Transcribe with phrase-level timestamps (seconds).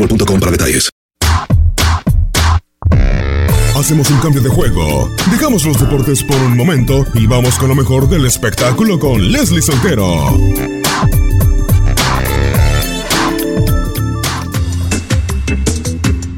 [0.00, 0.90] boostmobile.com para detalles.
[3.76, 5.10] Hacemos un cambio de juego.
[5.30, 9.62] Dejamos los deportes por un momento y vamos con lo mejor del espectáculo con Leslie
[9.62, 10.38] Soltero.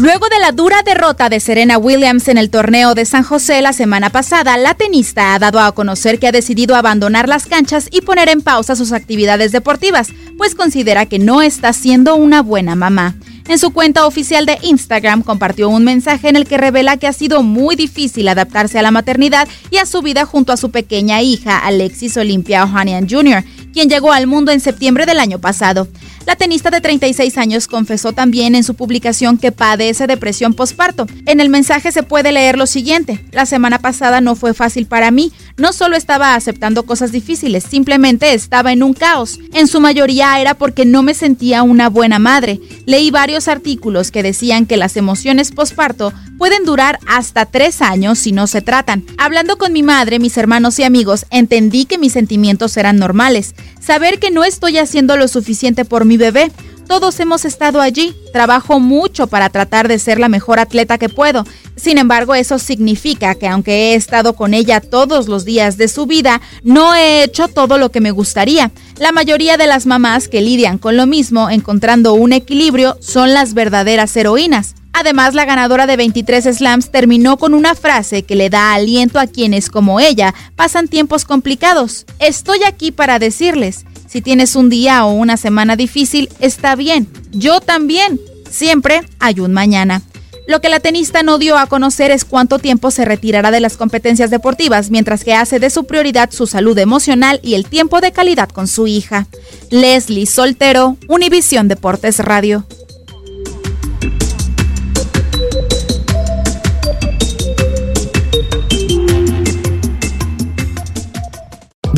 [0.00, 3.72] Luego de la dura derrota de Serena Williams en el torneo de San José la
[3.72, 8.02] semana pasada, la tenista ha dado a conocer que ha decidido abandonar las canchas y
[8.02, 13.14] poner en pausa sus actividades deportivas, pues considera que no está siendo una buena mamá.
[13.46, 17.12] En su cuenta oficial de Instagram compartió un mensaje en el que revela que ha
[17.12, 21.20] sido muy difícil adaptarse a la maternidad y a su vida junto a su pequeña
[21.20, 23.44] hija Alexis Olympia Ohanian Jr.,
[23.74, 25.88] quien llegó al mundo en septiembre del año pasado.
[26.26, 31.06] La tenista de 36 años confesó también en su publicación que padece depresión postparto.
[31.26, 35.10] En el mensaje se puede leer lo siguiente: La semana pasada no fue fácil para
[35.10, 35.32] mí.
[35.56, 39.38] No solo estaba aceptando cosas difíciles, simplemente estaba en un caos.
[39.52, 42.60] En su mayoría era porque no me sentía una buena madre.
[42.86, 48.32] Leí varios artículos que decían que las emociones postparto pueden durar hasta tres años si
[48.32, 49.04] no se tratan.
[49.18, 53.54] Hablando con mi madre, mis hermanos y amigos, entendí que mis sentimientos eran normales.
[53.80, 56.52] Saber que no estoy haciendo lo suficiente por mi bebé.
[56.86, 58.14] Todos hemos estado allí.
[58.32, 61.44] Trabajo mucho para tratar de ser la mejor atleta que puedo.
[61.74, 66.06] Sin embargo, eso significa que aunque he estado con ella todos los días de su
[66.06, 68.70] vida, no he hecho todo lo que me gustaría.
[68.98, 73.54] La mayoría de las mamás que lidian con lo mismo, encontrando un equilibrio, son las
[73.54, 74.76] verdaderas heroínas.
[74.92, 79.26] Además, la ganadora de 23 slams terminó con una frase que le da aliento a
[79.26, 82.06] quienes, como ella, pasan tiempos complicados.
[82.20, 87.08] Estoy aquí para decirles, si tienes un día o una semana difícil, está bien.
[87.32, 88.20] Yo también.
[88.48, 90.02] Siempre hay un mañana.
[90.46, 93.76] Lo que la tenista no dio a conocer es cuánto tiempo se retirará de las
[93.76, 98.12] competencias deportivas, mientras que hace de su prioridad su salud emocional y el tiempo de
[98.12, 99.26] calidad con su hija.
[99.70, 102.64] Leslie Soltero, Univisión Deportes Radio.